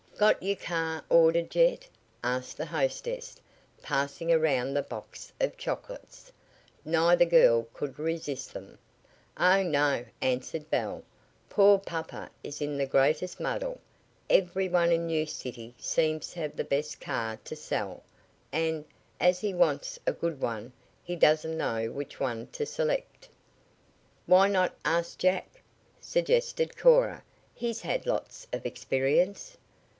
[0.17, 1.87] "Got your car ordered yet?"
[2.23, 3.35] asked the hostess,
[3.81, 6.31] passing around the box of chocolates.
[6.85, 8.77] Neither girl could resist them.
[9.37, 11.03] "Oh, no," answered Belle.
[11.49, 13.79] "Poor papa is in the greatest muddle.
[14.29, 18.03] Every one in New City seems to have the best car to sell,
[18.51, 18.85] and,
[19.19, 20.71] as he wants a good one,
[21.03, 23.27] he doesn't know which one to select."
[24.27, 25.61] "Why not ask Jack?"
[25.99, 27.23] suggested Cora.
[27.55, 29.57] "He's had lots of experience."